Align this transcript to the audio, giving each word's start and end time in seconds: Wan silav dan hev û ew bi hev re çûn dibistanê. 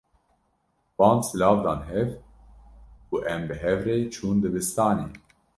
Wan 0.99 1.19
silav 1.27 1.57
dan 1.65 1.79
hev 1.91 2.09
û 3.13 3.15
ew 3.33 3.37
bi 3.47 3.55
hev 3.63 3.79
re 3.87 3.97
çûn 4.15 4.37
dibistanê. 4.43 5.07